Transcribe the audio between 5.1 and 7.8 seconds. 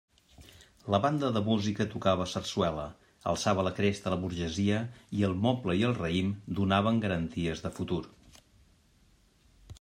i el moble i el raïm donaven garanties de